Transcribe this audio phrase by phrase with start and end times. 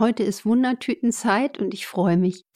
[0.00, 2.46] Heute ist Wundertütenzeit und ich freue mich.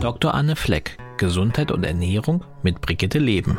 [0.00, 0.32] Dr.
[0.32, 3.58] Anne Fleck, Gesundheit und Ernährung mit Brigitte Leben.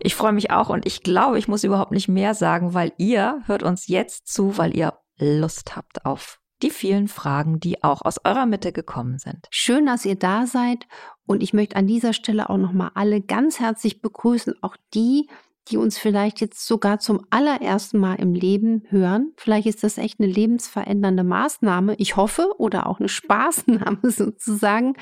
[0.00, 3.40] Ich freue mich auch und ich glaube, ich muss überhaupt nicht mehr sagen, weil ihr
[3.46, 8.16] hört uns jetzt zu, weil ihr Lust habt auf die vielen Fragen, die auch aus
[8.24, 9.46] eurer Mitte gekommen sind.
[9.50, 10.86] Schön, dass ihr da seid
[11.26, 15.28] und ich möchte an dieser Stelle auch noch mal alle ganz herzlich begrüßen, auch die,
[15.68, 19.32] die uns vielleicht jetzt sogar zum allerersten Mal im Leben hören.
[19.36, 21.96] Vielleicht ist das echt eine lebensverändernde Maßnahme.
[21.98, 24.94] Ich hoffe oder auch eine Spaßnahme sozusagen.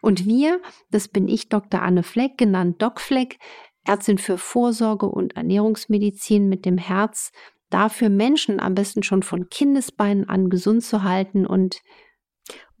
[0.00, 1.82] Und wir, das bin ich, Dr.
[1.82, 3.38] Anne Fleck, genannt Doc Fleck,
[3.84, 7.30] Ärztin für Vorsorge und Ernährungsmedizin mit dem Herz,
[7.70, 11.80] dafür Menschen am besten schon von Kindesbeinen an gesund zu halten und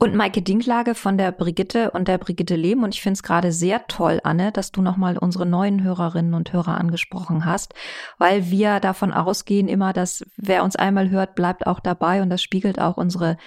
[0.00, 2.84] und Maike Dinklage von der Brigitte und der Brigitte Leben.
[2.84, 6.52] Und ich finde es gerade sehr toll, Anne, dass du nochmal unsere neuen Hörerinnen und
[6.52, 7.74] Hörer angesprochen hast,
[8.16, 12.22] weil wir davon ausgehen immer, dass wer uns einmal hört, bleibt auch dabei.
[12.22, 13.38] Und das spiegelt auch unsere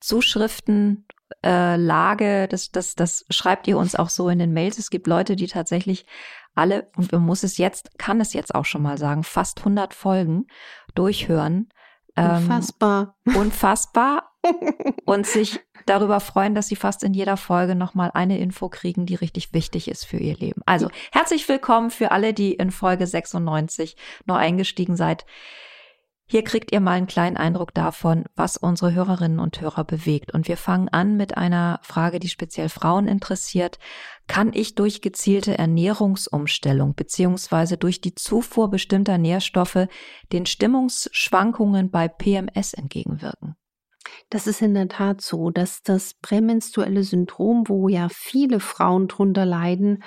[0.00, 1.06] Zuschriften
[1.44, 4.78] äh, Lage, das, das, das schreibt ihr uns auch so in den Mails.
[4.78, 6.06] Es gibt Leute, die tatsächlich
[6.54, 9.94] alle, und man muss es jetzt, kann es jetzt auch schon mal sagen, fast 100
[9.94, 10.46] Folgen
[10.90, 11.68] durchhören.
[12.16, 13.16] Ähm, unfassbar.
[13.24, 14.30] Unfassbar.
[15.04, 19.14] und sich darüber freuen, dass sie fast in jeder Folge nochmal eine Info kriegen, die
[19.14, 20.62] richtig wichtig ist für ihr Leben.
[20.66, 25.26] Also herzlich willkommen für alle, die in Folge 96 neu eingestiegen seid.
[26.32, 30.32] Hier kriegt ihr mal einen kleinen Eindruck davon, was unsere Hörerinnen und Hörer bewegt.
[30.32, 33.80] Und wir fangen an mit einer Frage, die speziell Frauen interessiert.
[34.28, 39.88] Kann ich durch gezielte Ernährungsumstellung beziehungsweise durch die Zufuhr bestimmter Nährstoffe
[40.30, 43.56] den Stimmungsschwankungen bei PMS entgegenwirken?
[44.28, 49.46] Das ist in der Tat so, dass das prämenstruelle Syndrom, wo ja viele Frauen drunter
[49.46, 50.04] leiden,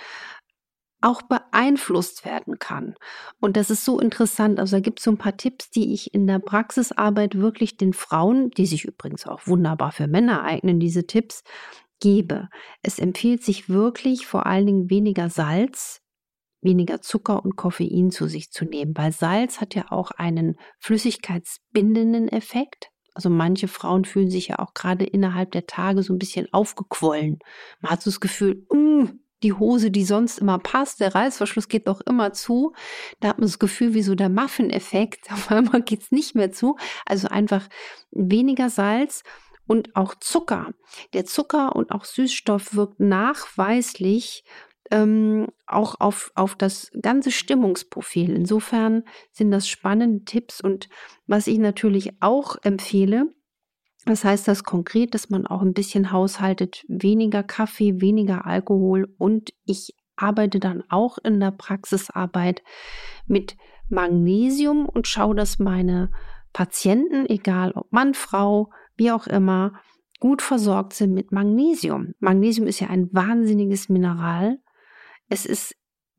[1.03, 2.95] auch beeinflusst werden kann.
[3.39, 4.59] Und das ist so interessant.
[4.59, 7.93] Also da gibt es so ein paar Tipps, die ich in der Praxisarbeit wirklich den
[7.93, 11.43] Frauen, die sich übrigens auch wunderbar für Männer eignen, diese Tipps,
[11.99, 12.49] gebe.
[12.81, 16.01] Es empfiehlt sich wirklich vor allen Dingen weniger Salz,
[16.61, 22.27] weniger Zucker und Koffein zu sich zu nehmen, weil Salz hat ja auch einen flüssigkeitsbindenden
[22.27, 22.89] Effekt.
[23.13, 27.39] Also manche Frauen fühlen sich ja auch gerade innerhalb der Tage so ein bisschen aufgequollen.
[27.81, 29.07] Man hat so das Gefühl, uh,
[29.43, 32.73] die Hose, die sonst immer passt, der Reißverschluss geht doch immer zu.
[33.19, 35.27] Da hat man das Gefühl, wie so der Muffin-Effekt.
[35.31, 36.77] Auf einmal geht es nicht mehr zu.
[37.05, 37.67] Also einfach
[38.11, 39.23] weniger Salz
[39.67, 40.73] und auch Zucker.
[41.13, 44.43] Der Zucker und auch Süßstoff wirkt nachweislich
[44.91, 48.35] ähm, auch auf, auf das ganze Stimmungsprofil.
[48.35, 50.89] Insofern sind das spannende Tipps und
[51.25, 53.33] was ich natürlich auch empfehle,
[54.05, 59.53] das heißt das konkret, dass man auch ein bisschen haushaltet, weniger Kaffee, weniger Alkohol und
[59.65, 62.61] ich arbeite dann auch in der Praxisarbeit
[63.25, 63.55] mit
[63.89, 66.11] Magnesium und schaue, dass meine
[66.51, 69.73] Patienten, egal ob Mann, Frau, wie auch immer,
[70.19, 72.13] gut versorgt sind mit Magnesium.
[72.19, 74.59] Magnesium ist ja ein wahnsinniges Mineral.
[75.29, 75.75] Es ist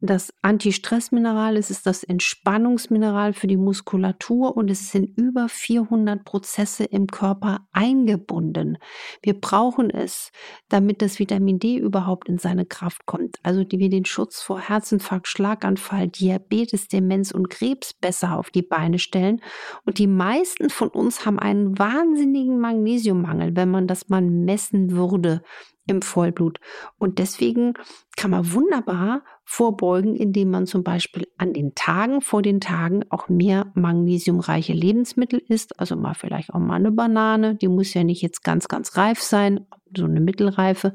[0.06, 6.84] das Antistressmineral, es ist das Entspannungsmineral für die Muskulatur und es in über 400 Prozesse
[6.84, 8.78] im Körper eingebunden.
[9.22, 10.30] Wir brauchen es,
[10.68, 14.60] damit das Vitamin D überhaupt in seine Kraft kommt, also die wir den Schutz vor
[14.60, 19.40] Herzinfarkt, Schlaganfall, Diabetes, Demenz und Krebs besser auf die Beine stellen.
[19.84, 25.42] Und die meisten von uns haben einen wahnsinnigen Magnesiummangel, wenn man das mal messen würde
[25.86, 26.60] im Vollblut.
[26.98, 27.74] Und deswegen
[28.16, 33.28] kann man wunderbar vorbeugen, indem man zum Beispiel an den Tagen vor den Tagen auch
[33.28, 35.78] mehr magnesiumreiche Lebensmittel isst.
[35.78, 37.56] Also mal vielleicht auch mal eine Banane.
[37.56, 40.94] Die muss ja nicht jetzt ganz, ganz reif sein, so eine Mittelreife.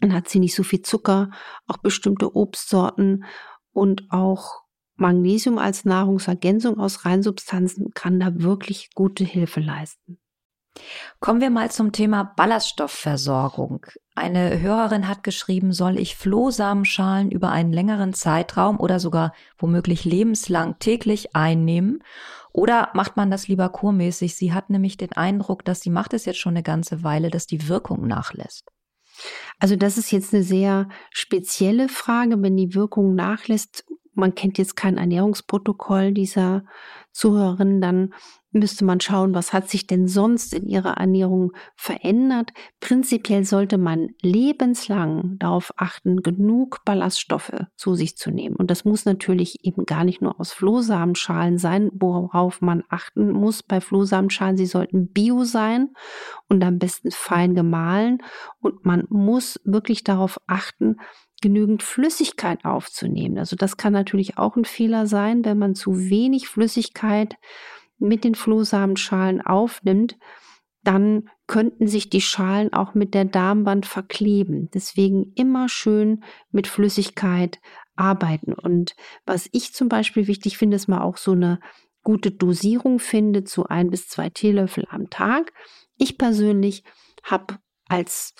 [0.00, 1.30] Dann hat sie nicht so viel Zucker.
[1.66, 3.24] Auch bestimmte Obstsorten
[3.72, 4.62] und auch
[4.96, 10.18] Magnesium als Nahrungsergänzung aus Reinsubstanzen kann da wirklich gute Hilfe leisten.
[11.20, 13.86] Kommen wir mal zum Thema Ballaststoffversorgung.
[14.14, 20.78] Eine Hörerin hat geschrieben, soll ich Flohsamenschalen über einen längeren Zeitraum oder sogar womöglich lebenslang
[20.78, 22.02] täglich einnehmen?
[22.52, 24.34] Oder macht man das lieber kurmäßig?
[24.34, 27.46] Sie hat nämlich den Eindruck, dass sie macht es jetzt schon eine ganze Weile, dass
[27.46, 28.70] die Wirkung nachlässt.
[29.58, 32.40] Also das ist jetzt eine sehr spezielle Frage.
[32.40, 33.84] Wenn die Wirkung nachlässt,
[34.16, 36.64] man kennt jetzt kein Ernährungsprotokoll dieser
[37.12, 38.12] Zuhörerin, dann
[38.52, 42.52] müsste man schauen, was hat sich denn sonst in ihrer Ernährung verändert.
[42.80, 48.56] Prinzipiell sollte man lebenslang darauf achten, genug Ballaststoffe zu sich zu nehmen.
[48.56, 53.62] Und das muss natürlich eben gar nicht nur aus Flohsamenschalen sein, worauf man achten muss
[53.62, 54.56] bei Flohsamenschalen.
[54.56, 55.90] Sie sollten bio sein
[56.48, 58.18] und am besten fein gemahlen.
[58.60, 60.96] Und man muss wirklich darauf achten,
[61.42, 63.38] genügend Flüssigkeit aufzunehmen.
[63.38, 67.36] Also das kann natürlich auch ein Fehler sein, wenn man zu wenig Flüssigkeit
[67.98, 70.16] mit den Flohsamenschalen aufnimmt,
[70.82, 74.70] dann könnten sich die Schalen auch mit der Darmwand verkleben.
[74.72, 77.58] Deswegen immer schön mit Flüssigkeit
[77.96, 78.52] arbeiten.
[78.52, 78.94] Und
[79.24, 81.58] was ich zum Beispiel wichtig finde, ist mal auch so eine
[82.02, 85.52] gute Dosierung findet, so ein bis zwei Teelöffel am Tag.
[85.96, 86.84] Ich persönlich
[87.24, 87.58] habe
[87.88, 88.34] als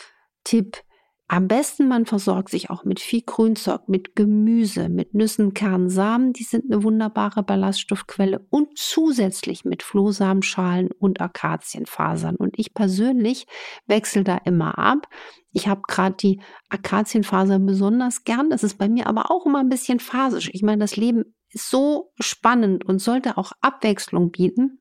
[0.44, 0.84] Tipp
[1.28, 6.32] am besten man versorgt sich auch mit viel Grünzeug, mit Gemüse, mit Nüssen, Kernen, Samen.
[6.32, 12.36] Die sind eine wunderbare Ballaststoffquelle und zusätzlich mit Flohsamenschalen und Akazienfasern.
[12.36, 13.46] Und ich persönlich
[13.86, 15.08] wechsle da immer ab.
[15.50, 18.48] Ich habe gerade die Akazienfasern besonders gern.
[18.48, 20.50] Das ist bei mir aber auch immer ein bisschen phasisch.
[20.52, 24.80] Ich meine, das Leben ist so spannend und sollte auch Abwechslung bieten.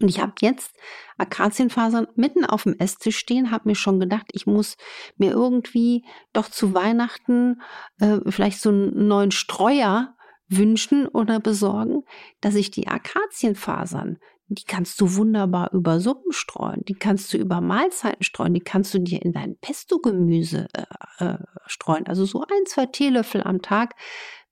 [0.00, 0.74] Und ich habe jetzt
[1.18, 4.76] Akazienfasern mitten auf dem Esstisch stehen, habe mir schon gedacht, ich muss
[5.16, 7.60] mir irgendwie doch zu Weihnachten
[8.00, 10.16] äh, vielleicht so einen neuen Streuer
[10.48, 12.02] wünschen oder besorgen,
[12.40, 14.18] dass ich die Akazienfasern,
[14.48, 18.92] die kannst du wunderbar über Suppen streuen, die kannst du über Mahlzeiten streuen, die kannst
[18.94, 22.06] du dir in dein Pesto-Gemüse äh, äh, streuen.
[22.06, 23.94] Also so ein, zwei Teelöffel am Tag,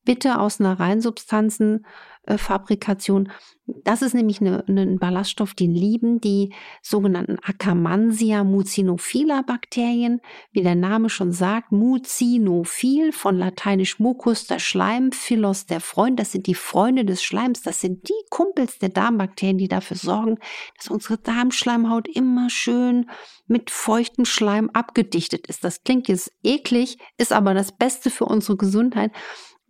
[0.04, 1.88] bitte aus einer Reinsubstanzen äh,
[2.26, 3.30] Fabrikation.
[3.66, 6.52] Das ist nämlich eine, ein Ballaststoff, den lieben die
[6.82, 10.20] sogenannten Akkermansia mucinophila Bakterien.
[10.52, 16.18] Wie der Name schon sagt, mucinophil von lateinisch mucus, der Schleim, philos, der Freund.
[16.20, 17.62] Das sind die Freunde des Schleims.
[17.62, 20.38] Das sind die Kumpels der Darmbakterien, die dafür sorgen,
[20.76, 23.10] dass unsere Darmschleimhaut immer schön
[23.46, 25.64] mit feuchtem Schleim abgedichtet ist.
[25.64, 29.12] Das klingt jetzt eklig, ist aber das Beste für unsere Gesundheit.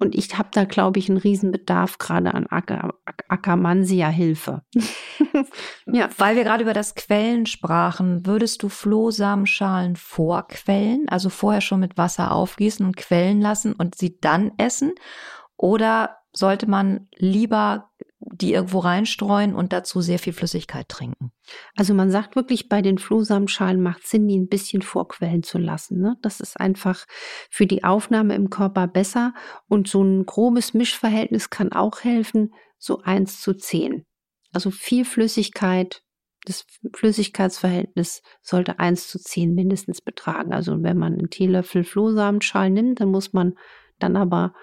[0.03, 2.49] Und ich habe da, glaube ich, einen Riesenbedarf gerade an
[3.29, 4.63] Ackermansia-Hilfe.
[5.87, 6.09] ja.
[6.19, 11.97] Weil wir gerade über das Quellen sprachen, würdest du Flohsamenschalen vorquellen, also vorher schon mit
[11.97, 14.93] Wasser aufgießen und quellen lassen und sie dann essen?
[15.57, 17.92] Oder sollte man lieber
[18.31, 21.33] die irgendwo reinstreuen und dazu sehr viel Flüssigkeit trinken.
[21.77, 26.01] Also man sagt wirklich, bei den Flohsamenschalen macht Sinn, die ein bisschen vorquellen zu lassen.
[26.01, 26.17] Ne?
[26.23, 27.07] Das ist einfach
[27.51, 29.35] für die Aufnahme im Körper besser.
[29.69, 34.05] Und so ein grobes Mischverhältnis kann auch helfen, so eins zu zehn.
[34.53, 36.03] Also viel Flüssigkeit,
[36.45, 40.53] das Flüssigkeitsverhältnis sollte eins zu zehn mindestens betragen.
[40.53, 43.55] Also wenn man einen Teelöffel Flohsamenschalen nimmt, dann muss man
[43.99, 44.55] dann aber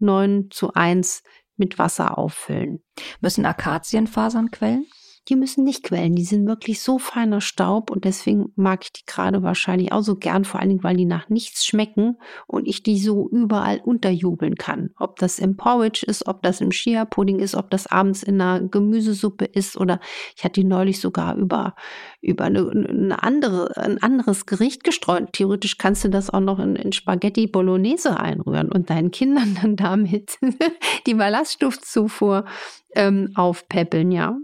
[0.00, 1.22] neun zu eins
[1.60, 2.82] mit Wasser auffüllen.
[3.20, 4.86] Müssen Akazienfasern quellen?
[5.28, 6.14] Die müssen nicht quellen.
[6.14, 10.16] Die sind wirklich so feiner Staub und deswegen mag ich die gerade wahrscheinlich auch so
[10.16, 14.56] gern, vor allen Dingen, weil die nach nichts schmecken und ich die so überall unterjubeln
[14.56, 14.90] kann.
[14.98, 18.66] Ob das im Porridge ist, ob das im Chia-Pudding ist, ob das abends in einer
[18.66, 20.00] Gemüsesuppe ist oder
[20.36, 21.74] ich hatte die neulich sogar über,
[22.20, 25.32] über eine, eine andere, ein anderes Gericht gestreut.
[25.32, 29.76] Theoretisch kannst du das auch noch in, in Spaghetti Bolognese einrühren und deinen Kindern dann
[29.76, 30.38] damit
[31.06, 32.46] die Ballaststoffzufuhr
[32.94, 34.36] ähm, aufpäppeln, ja.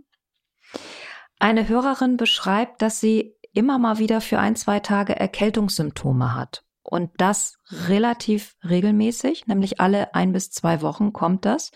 [1.38, 6.64] Eine Hörerin beschreibt, dass sie immer mal wieder für ein, zwei Tage Erkältungssymptome hat.
[6.82, 11.72] Und das relativ regelmäßig, nämlich alle ein bis zwei Wochen kommt das.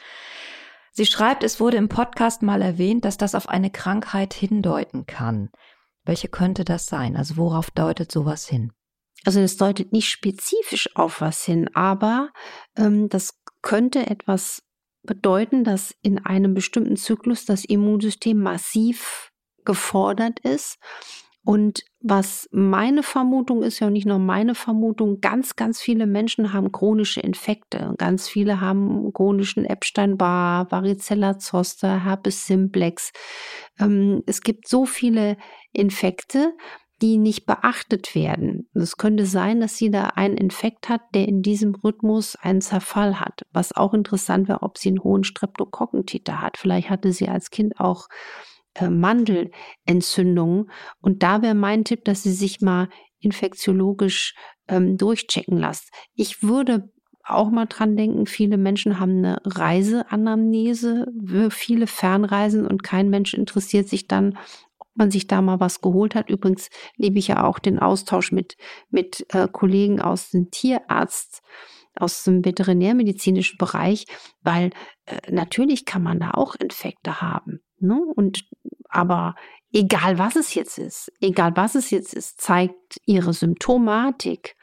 [0.93, 5.51] Sie schreibt, es wurde im Podcast mal erwähnt, dass das auf eine Krankheit hindeuten kann.
[6.05, 7.17] Welche könnte das sein?
[7.17, 8.73] Also worauf deutet sowas hin?
[9.25, 12.31] Also es deutet nicht spezifisch auf was hin, aber
[12.76, 14.62] ähm, das könnte etwas
[15.02, 19.30] bedeuten, dass in einem bestimmten Zyklus das Immunsystem massiv
[19.71, 20.81] gefordert ist.
[21.45, 26.73] Und was meine Vermutung ist, ja nicht nur meine Vermutung, ganz, ganz viele Menschen haben
[26.73, 27.95] chronische Infekte.
[27.99, 33.12] Ganz viele haben chronischen Epstein-Barr, Varicella zoster, Herpes simplex.
[33.79, 35.37] Ähm, es gibt so viele
[35.73, 36.53] Infekte,
[37.00, 38.69] die nicht beachtet werden.
[38.75, 43.21] Es könnte sein, dass sie da einen Infekt hat, der in diesem Rhythmus einen Zerfall
[43.21, 43.47] hat.
[43.53, 46.59] Was auch interessant wäre, ob sie einen hohen Streptokokkentiter hat.
[46.59, 48.09] Vielleicht hatte sie als Kind auch
[48.79, 50.71] Mandelentzündungen.
[51.00, 52.89] Und da wäre mein Tipp, dass Sie sich mal
[53.21, 54.35] infektiologisch
[54.69, 55.89] ähm, durchchecken lassen.
[56.15, 56.91] Ich würde
[57.25, 61.07] auch mal dran denken, viele Menschen haben eine Reiseanamnese,
[61.50, 64.39] viele Fernreisen und kein Mensch interessiert sich dann,
[64.79, 66.31] ob man sich da mal was geholt hat.
[66.31, 68.57] Übrigens liebe ich ja auch den Austausch mit,
[68.89, 71.43] mit äh, Kollegen aus den Tierarzt
[71.97, 74.07] aus dem veterinärmedizinischen Bereich,
[74.43, 74.71] weil
[75.07, 77.61] äh, natürlich kann man da auch Infekte haben.
[77.81, 78.01] Ne?
[78.15, 78.49] Und
[78.89, 79.35] aber
[79.73, 84.57] egal was es jetzt ist, egal was es jetzt ist, zeigt ihre Symptomatik,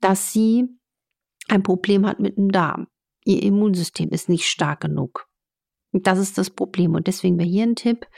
[0.00, 0.68] dass sie
[1.48, 2.88] ein Problem hat mit dem Darm.
[3.24, 5.28] Ihr Immunsystem ist nicht stark genug.
[5.96, 6.94] Das ist das Problem.
[6.94, 8.08] Und deswegen wäre hier ein Tipp,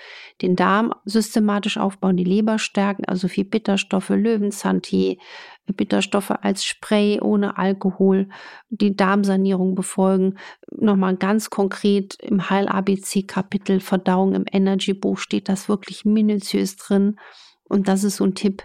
[0.40, 5.18] den Darm systematisch aufbauen, die Leber stärken, also viel Bitterstoffe, Löwenzahntee,
[5.66, 8.30] Bitterstoffe als Spray ohne Alkohol,
[8.70, 10.38] die Darmsanierung befolgen.
[10.70, 17.16] Nochmal ganz konkret im Heil-ABC-Kapitel Verdauung im Energy-Buch steht das wirklich minutiös drin.
[17.64, 18.62] Und das ist so ein Tipp,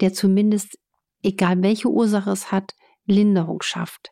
[0.00, 0.78] der zumindest,
[1.24, 2.74] egal welche Ursache es hat,
[3.06, 4.11] Linderung schafft.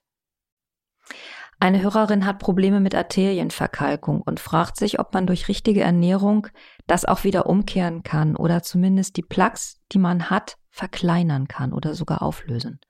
[1.63, 6.47] Eine Hörerin hat Probleme mit Arterienverkalkung und fragt sich, ob man durch richtige Ernährung
[6.87, 11.95] das auch wieder umkehren kann oder zumindest die Plaques, die man hat, verkleinern kann oder
[11.95, 12.81] sogar auflösen.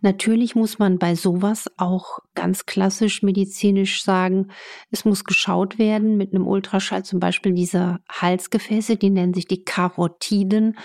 [0.00, 4.48] Natürlich muss man bei sowas auch ganz klassisch medizinisch sagen,
[4.90, 9.64] es muss geschaut werden mit einem Ultraschall, zum Beispiel diese Halsgefäße, die nennen sich die
[9.64, 10.76] Karotiden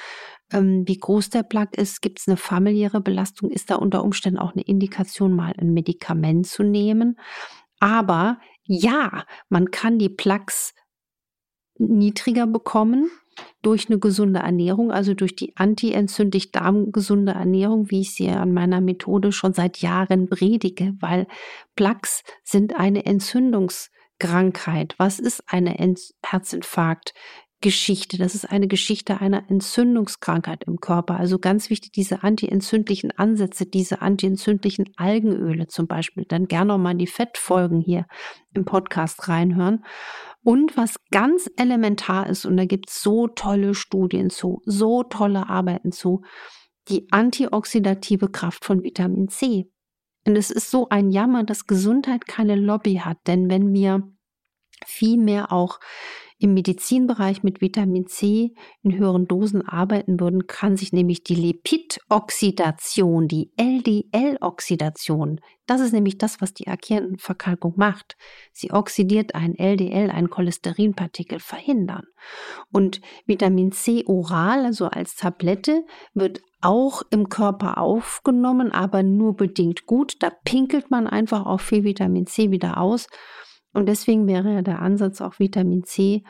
[0.51, 4.39] ähm, wie groß der Plaque ist, gibt es eine familiäre Belastung, ist da unter Umständen
[4.39, 7.20] auch eine Indikation, mal ein Medikament zu nehmen.
[7.79, 10.74] Aber ja, man kann die Plaques
[11.80, 13.10] niedriger bekommen
[13.62, 18.82] durch eine gesunde Ernährung, also durch die antientzündlich darmgesunde Ernährung, wie ich sie an meiner
[18.82, 21.28] Methode schon seit Jahren predige, weil
[21.76, 24.96] Plaques sind eine Entzündungskrankheit.
[24.98, 25.76] Was ist eine
[26.24, 27.14] Herzinfarkt?
[27.62, 28.18] Geschichte.
[28.18, 31.20] Das ist eine Geschichte einer Entzündungskrankheit im Körper.
[31.20, 36.25] Also ganz wichtig, diese antientzündlichen Ansätze, diese antientzündlichen Algenöle zum Beispiel.
[36.25, 38.06] Dann gerne nochmal die Fettfolgen hier
[38.54, 39.84] im Podcast reinhören.
[40.42, 45.50] Und was ganz elementar ist, und da gibt es so tolle Studien zu, so tolle
[45.50, 46.22] Arbeiten zu,
[46.88, 49.70] die antioxidative Kraft von Vitamin C.
[50.25, 54.04] Und es ist so ein Jammer, dass Gesundheit keine Lobby hat, denn wenn wir
[54.86, 55.80] viel mehr auch
[56.39, 63.27] im Medizinbereich mit Vitamin C in höheren Dosen arbeiten würden, kann sich nämlich die Lipidoxidation,
[63.27, 68.17] die LDL-Oxidation, das ist nämlich das, was die Arterien-Verkalkung macht.
[68.51, 72.05] Sie oxidiert ein LDL, ein Cholesterinpartikel, verhindern.
[72.72, 79.86] Und Vitamin C oral, also als Tablette, wird auch im Körper aufgenommen, aber nur bedingt
[79.86, 80.15] gut.
[80.22, 83.05] Da pinkelt man einfach auch viel Vitamin C wieder aus.
[83.74, 86.24] Und deswegen wäre ja der Ansatz, auch Vitamin C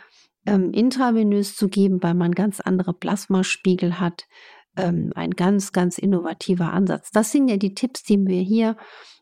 [0.46, 4.27] ähm, intravenös zu geben, weil man ganz andere Plasmaspiegel hat.
[4.75, 7.12] Ähm, ein ganz, ganz innovativer Ansatz.
[7.12, 8.77] Das sind ja die Tipps, die wir hier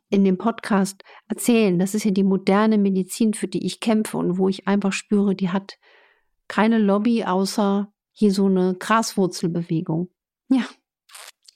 [0.09, 1.79] in dem Podcast erzählen.
[1.79, 5.35] Das ist ja die moderne Medizin, für die ich kämpfe und wo ich einfach spüre,
[5.35, 5.77] die hat
[6.47, 10.09] keine Lobby außer hier so eine Graswurzelbewegung.
[10.49, 10.65] Ja,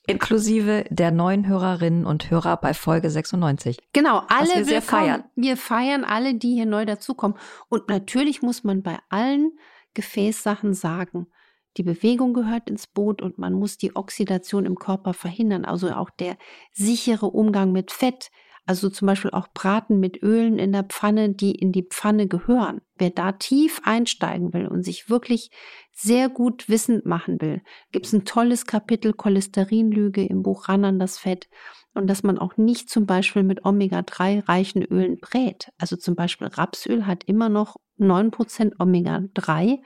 [0.06, 3.78] Inklusive der neuen Hörerinnen und Hörer bei Folge 96.
[3.92, 5.24] Genau, alle wir sehr feiern.
[5.36, 7.36] Wir feiern alle, die hier neu dazukommen.
[7.68, 9.52] Und natürlich muss man bei allen
[9.94, 11.28] Gefäßsachen sagen,
[11.76, 15.64] die Bewegung gehört ins Boot und man muss die Oxidation im Körper verhindern.
[15.64, 16.36] Also auch der
[16.72, 18.30] sichere Umgang mit Fett,
[18.64, 22.80] also zum Beispiel auch Braten mit Ölen in der Pfanne, die in die Pfanne gehören.
[22.96, 25.50] Wer da tief einsteigen will und sich wirklich
[25.90, 30.98] sehr gut wissend machen will, gibt es ein tolles Kapitel Cholesterinlüge im Buch Ran an
[31.00, 31.48] das Fett
[31.94, 35.70] und dass man auch nicht zum Beispiel mit Omega-3 reichen Ölen brät.
[35.78, 39.78] Also zum Beispiel Rapsöl hat immer noch 9% Omega-3,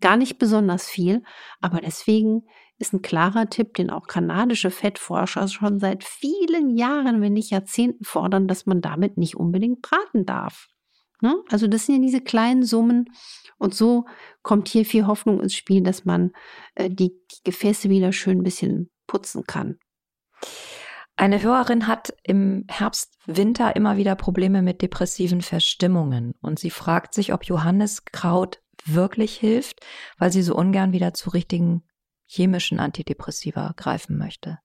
[0.00, 1.22] gar nicht besonders viel,
[1.60, 2.42] aber deswegen
[2.80, 8.04] ist ein klarer Tipp, den auch kanadische Fettforscher schon seit vielen Jahren, wenn nicht Jahrzehnten
[8.04, 10.68] fordern, dass man damit nicht unbedingt braten darf.
[11.20, 11.36] Ne?
[11.50, 13.10] Also das sind ja diese kleinen Summen
[13.58, 14.06] und so
[14.42, 16.32] kommt hier viel Hoffnung ins Spiel, dass man
[16.74, 19.78] äh, die, die Gefäße wieder schön ein bisschen putzen kann.
[21.16, 27.12] Eine Hörerin hat im Herbst, Winter immer wieder Probleme mit depressiven Verstimmungen und sie fragt
[27.12, 29.80] sich, ob Johanniskraut wirklich hilft,
[30.16, 31.82] weil sie so ungern wieder zu richtigen
[32.30, 34.58] chemischen Antidepressiva greifen möchte?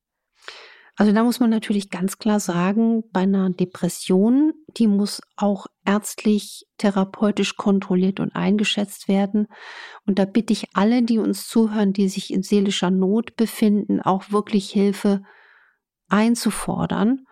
[0.98, 6.66] Also da muss man natürlich ganz klar sagen, bei einer Depression, die muss auch ärztlich,
[6.78, 9.48] therapeutisch kontrolliert und eingeschätzt werden.
[10.06, 14.32] Und da bitte ich alle, die uns zuhören, die sich in seelischer Not befinden, auch
[14.32, 15.22] wirklich Hilfe
[16.08, 17.26] einzufordern.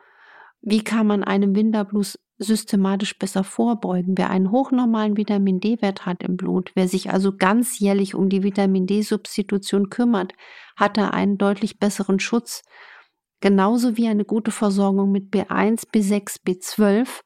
[0.64, 4.18] Wie kann man einem Winterblues systematisch besser vorbeugen.
[4.18, 8.44] Wer einen hochnormalen Vitamin D-Wert hat im Blut, wer sich also ganz jährlich um die
[8.44, 10.34] Vitamin D-Substitution kümmert,
[10.76, 12.64] hat er einen deutlich besseren Schutz.
[13.40, 17.22] Genauso wie eine gute Versorgung mit B1, B6, B12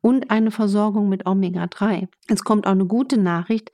[0.00, 2.08] und eine Versorgung mit Omega-3.
[2.26, 3.70] Es kommt auch eine gute Nachricht,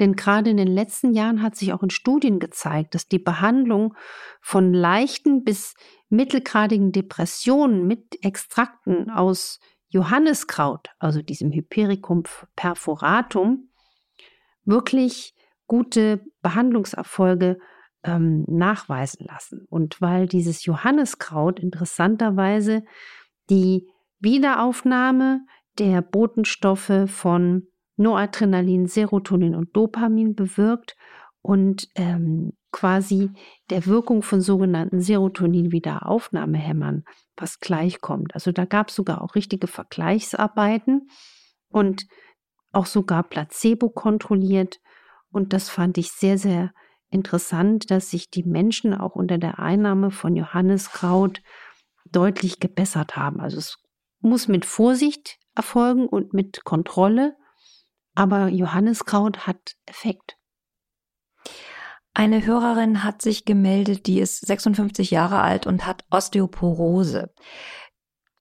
[0.00, 3.94] denn gerade in den letzten Jahren hat sich auch in Studien gezeigt, dass die Behandlung
[4.40, 5.74] von leichten bis
[6.08, 12.24] mittelgradigen Depressionen mit Extrakten aus Johanniskraut, also diesem Hypericum
[12.56, 13.70] perforatum,
[14.64, 15.34] wirklich
[15.66, 17.58] gute Behandlungserfolge
[18.04, 19.66] ähm, nachweisen lassen.
[19.68, 22.84] Und weil dieses Johanniskraut interessanterweise
[23.50, 23.88] die
[24.20, 25.40] Wiederaufnahme
[25.78, 30.96] der Botenstoffe von Noradrenalin, Serotonin und Dopamin bewirkt
[31.42, 33.30] und ähm, quasi
[33.70, 37.04] der Wirkung von sogenannten Serotonin-Wiederaufnahmehämmern
[37.36, 38.34] was gleichkommt.
[38.34, 41.08] Also da gab es sogar auch richtige Vergleichsarbeiten
[41.68, 42.06] und
[42.72, 44.78] auch sogar Placebo kontrolliert.
[45.30, 46.72] Und das fand ich sehr, sehr
[47.10, 51.42] interessant, dass sich die Menschen auch unter der Einnahme von Johanniskraut
[52.10, 53.40] deutlich gebessert haben.
[53.40, 53.78] Also es
[54.20, 57.36] muss mit Vorsicht erfolgen und mit Kontrolle,
[58.14, 60.36] aber Johanniskraut hat Effekt.
[62.18, 67.32] Eine Hörerin hat sich gemeldet, die ist 56 Jahre alt und hat Osteoporose.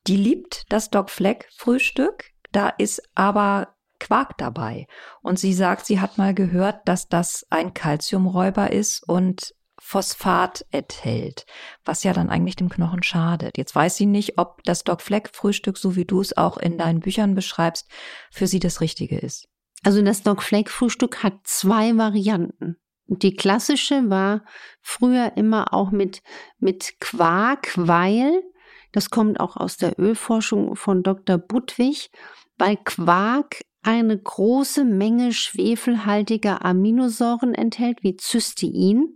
[0.08, 4.88] Die liebt das Doc Fleck Frühstück, da ist aber Quark dabei.
[5.22, 11.46] Und sie sagt, sie hat mal gehört, dass das ein Kalziumräuber ist und Phosphat enthält,
[11.86, 13.60] was ja dann eigentlich dem Knochen schadet.
[13.60, 16.80] Jetzt weiß sie nicht, ob das Doc Fleck Frühstück, so wie du es auch in
[16.80, 17.88] deinen Büchern beschreibst,
[18.32, 19.48] für sie das Richtige ist.
[19.84, 22.78] Also das Doc Flake Frühstück hat zwei Varianten.
[23.08, 24.44] Die klassische war
[24.82, 26.22] früher immer auch mit,
[26.60, 28.44] mit Quark, weil,
[28.92, 31.38] das kommt auch aus der Ölforschung von Dr.
[31.38, 32.10] Budwig,
[32.58, 39.08] weil Quark eine große Menge schwefelhaltiger Aminosäuren enthält, wie Cystein.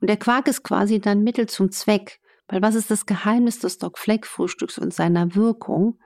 [0.00, 2.20] Und der Quark ist quasi dann Mittel zum Zweck.
[2.48, 5.98] Weil was ist das Geheimnis des Doc Fleck Frühstücks und seiner Wirkung?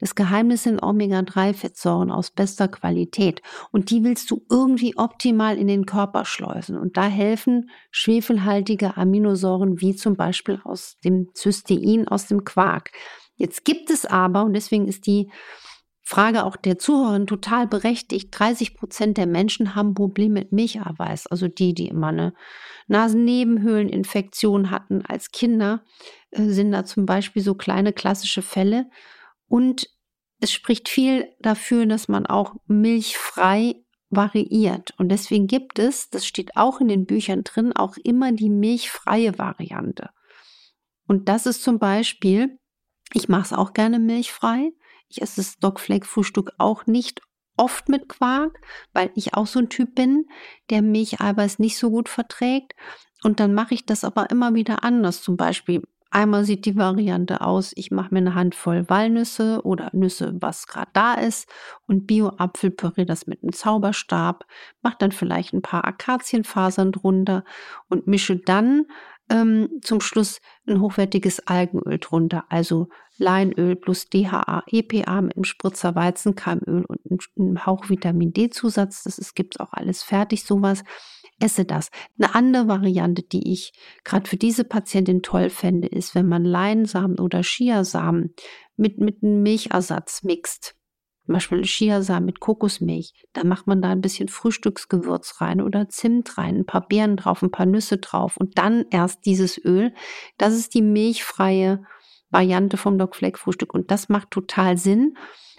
[0.00, 3.42] Das Geheimnis sind Omega-3-Fettsäuren aus bester Qualität.
[3.70, 6.76] Und die willst du irgendwie optimal in den Körper schleusen.
[6.76, 12.90] Und da helfen schwefelhaltige Aminosäuren wie zum Beispiel aus dem Cystein, aus dem Quark.
[13.36, 15.30] Jetzt gibt es aber, und deswegen ist die
[16.02, 18.28] Frage auch der Zuhörer total berechtigt.
[18.36, 21.28] 30 Prozent der Menschen haben Probleme mit Milcheiweiß.
[21.28, 22.34] Also die, die immer eine
[22.88, 25.84] Nasennebenhöhleninfektion hatten als Kinder,
[26.32, 28.90] äh, sind da zum Beispiel so kleine klassische Fälle.
[29.50, 29.90] Und
[30.38, 33.74] es spricht viel dafür, dass man auch milchfrei
[34.08, 34.94] variiert.
[34.96, 39.38] Und deswegen gibt es, das steht auch in den Büchern drin, auch immer die milchfreie
[39.38, 40.10] Variante.
[41.08, 42.60] Und das ist zum Beispiel,
[43.12, 44.70] ich mache es auch gerne milchfrei.
[45.08, 47.20] Ich esse das Dogflake-Frühstück auch nicht
[47.56, 48.60] oft mit Quark,
[48.92, 50.26] weil ich auch so ein Typ bin,
[50.70, 52.74] der Milcheiweiß nicht so gut verträgt.
[53.24, 55.22] Und dann mache ich das aber immer wieder anders.
[55.22, 60.34] Zum Beispiel Einmal sieht die Variante aus, ich mache mir eine Handvoll Walnüsse oder Nüsse,
[60.40, 61.48] was gerade da ist,
[61.86, 64.44] und Bio-Apfelpüree das mit einem Zauberstab,
[64.82, 67.44] mache dann vielleicht ein paar Akazienfasern drunter
[67.88, 68.86] und mische dann
[69.30, 72.88] ähm, zum Schluss ein hochwertiges Algenöl drunter, also
[73.20, 77.00] Leinöl plus DHA, EPA mit einem Spritzer Weizenkeimöl und
[77.38, 79.04] einem Hauch Vitamin D-Zusatz.
[79.04, 80.82] Das gibt es auch alles fertig, sowas
[81.40, 81.90] esse das.
[82.18, 83.72] Eine andere Variante, die ich
[84.04, 88.34] gerade für diese Patientin toll fände, ist, wenn man Leinsamen oder Chiasamen
[88.76, 90.76] mit, mit einem Milchersatz mixt.
[91.26, 93.12] Zum Beispiel Chiasamen mit Kokosmilch.
[93.32, 97.42] Da macht man da ein bisschen Frühstücksgewürz rein oder Zimt rein, ein paar Beeren drauf,
[97.42, 99.94] ein paar Nüsse drauf und dann erst dieses Öl.
[100.38, 101.84] Das ist die milchfreie
[102.30, 105.16] Variante vom Doc Fleck Frühstück und das macht total Sinn.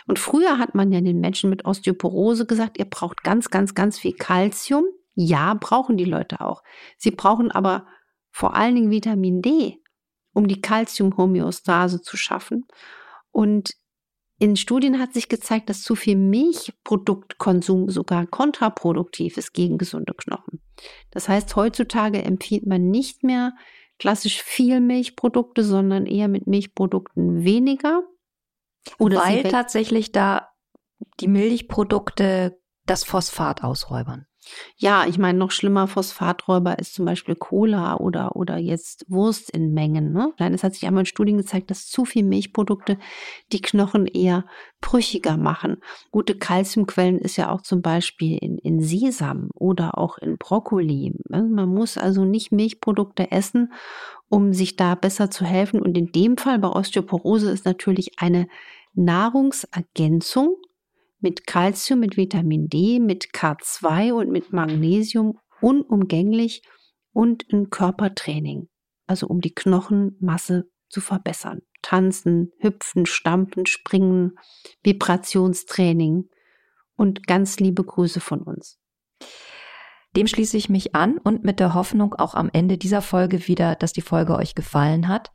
[0.07, 3.99] Und früher hat man ja den Menschen mit Osteoporose gesagt, ihr braucht ganz, ganz, ganz
[3.99, 4.86] viel Kalzium.
[5.13, 6.63] Ja, brauchen die Leute auch.
[6.97, 7.86] Sie brauchen aber
[8.31, 9.77] vor allen Dingen Vitamin D,
[10.34, 12.65] um die Calciumhomöostase zu schaffen.
[13.29, 13.75] Und
[14.39, 20.63] in Studien hat sich gezeigt, dass zu viel Milchproduktkonsum sogar kontraproduktiv ist gegen gesunde Knochen.
[21.12, 23.53] Das heißt, heutzutage empfiehlt man nicht mehr
[24.01, 28.01] klassisch viel Milchprodukte, sondern eher mit Milchprodukten weniger.
[28.97, 30.49] Oder Weil tatsächlich da
[31.19, 34.25] die Milchprodukte das Phosphat ausräubern.
[34.75, 39.73] Ja, ich meine, noch schlimmer Phosphaträuber ist zum Beispiel Cola oder, oder jetzt Wurst in
[39.73, 40.12] Mengen.
[40.12, 40.34] Ne?
[40.39, 42.97] Nein, es hat sich einmal in Studien gezeigt, dass zu viel Milchprodukte
[43.51, 44.45] die Knochen eher
[44.82, 45.77] brüchiger machen.
[46.10, 51.13] Gute Kalziumquellen ist ja auch zum Beispiel in, in Sesam oder auch in Brokkoli.
[51.30, 51.43] Ne?
[51.43, 53.71] Man muss also nicht Milchprodukte essen,
[54.27, 55.82] um sich da besser zu helfen.
[55.82, 58.47] Und in dem Fall bei Osteoporose ist natürlich eine
[58.95, 60.58] Nahrungsergänzung
[61.21, 66.63] mit Kalzium, mit Vitamin D, mit K2 und mit Magnesium unumgänglich
[67.13, 68.67] und ein Körpertraining,
[69.07, 71.62] also um die Knochenmasse zu verbessern.
[71.81, 74.38] Tanzen, Hüpfen, Stampen, Springen,
[74.84, 76.29] Vibrationstraining
[76.95, 78.79] und ganz liebe Grüße von uns.
[80.15, 83.75] Dem schließe ich mich an und mit der Hoffnung auch am Ende dieser Folge wieder,
[83.75, 85.31] dass die Folge euch gefallen hat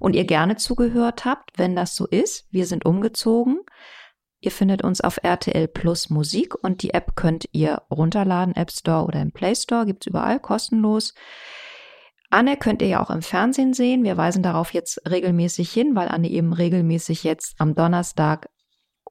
[0.00, 1.56] und ihr gerne zugehört habt.
[1.56, 3.60] Wenn das so ist, wir sind umgezogen.
[4.46, 9.04] Ihr findet uns auf RTL Plus Musik und die App könnt ihr runterladen, App Store
[9.04, 11.14] oder im Play Store, gibt's überall kostenlos.
[12.30, 14.04] Anne könnt ihr ja auch im Fernsehen sehen.
[14.04, 18.48] Wir weisen darauf jetzt regelmäßig hin, weil Anne eben regelmäßig jetzt am Donnerstag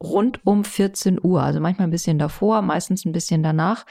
[0.01, 3.85] rund um 14 Uhr, also manchmal ein bisschen davor, meistens ein bisschen danach,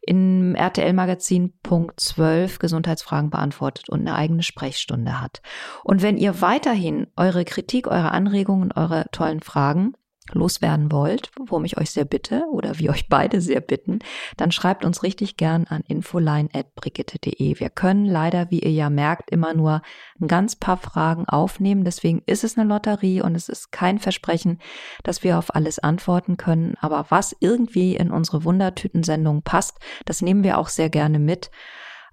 [0.00, 5.42] im RTL-Magazin Punkt 12 Gesundheitsfragen beantwortet und eine eigene Sprechstunde hat.
[5.84, 9.92] Und wenn ihr weiterhin eure Kritik, eure Anregungen, eure tollen Fragen
[10.32, 14.00] loswerden wollt, worum ich euch sehr bitte oder wir euch beide sehr bitten,
[14.36, 17.58] dann schreibt uns richtig gern an infoline.brigitte.de.
[17.58, 19.82] Wir können leider, wie ihr ja merkt, immer nur
[20.20, 21.84] ein ganz paar Fragen aufnehmen.
[21.84, 24.58] Deswegen ist es eine Lotterie und es ist kein Versprechen,
[25.02, 26.74] dass wir auf alles antworten können.
[26.80, 31.50] Aber was irgendwie in unsere Wundertütensendung passt, das nehmen wir auch sehr gerne mit.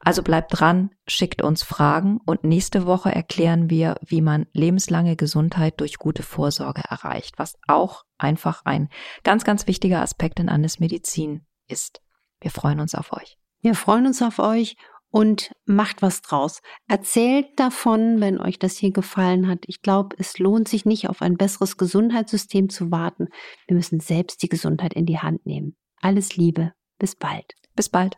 [0.04, 5.80] Also bleibt dran, schickt uns Fragen und nächste Woche erklären wir, wie man lebenslange Gesundheit
[5.80, 8.90] durch gute Vorsorge erreicht, was auch einfach ein
[9.24, 12.02] ganz, ganz wichtiger Aspekt in Annes Medizin ist.
[12.42, 13.38] Wir freuen uns auf euch.
[13.62, 14.76] Wir freuen uns auf euch
[15.10, 16.60] und macht was draus.
[16.90, 19.60] Erzählt davon, wenn euch das hier gefallen hat.
[19.68, 23.28] Ich glaube, es lohnt sich nicht, auf ein besseres Gesundheitssystem zu warten.
[23.68, 25.78] Wir müssen selbst die Gesundheit in die Hand nehmen.
[26.02, 26.74] Alles Liebe.
[27.00, 27.54] Bis bald.
[27.76, 28.18] Bis bald.